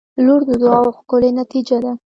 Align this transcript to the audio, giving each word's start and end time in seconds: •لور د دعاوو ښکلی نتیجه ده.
•لور 0.25 0.41
د 0.49 0.51
دعاوو 0.61 0.95
ښکلی 0.97 1.29
نتیجه 1.41 1.77
ده. 1.83 1.91